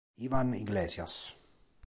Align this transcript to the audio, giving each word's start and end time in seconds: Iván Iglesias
Iván 0.27 0.57
Iglesias 0.57 1.37